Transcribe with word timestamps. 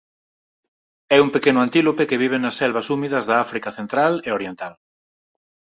É 1.15 1.17
un 1.25 1.29
pequeno 1.35 1.59
antílope 1.65 2.07
que 2.09 2.21
vive 2.23 2.37
nas 2.39 2.57
selvas 2.59 2.89
húmidas 2.93 3.27
da 3.29 3.35
África 3.45 3.69
central 3.79 4.13
e 4.27 4.29
oriental. 4.37 4.73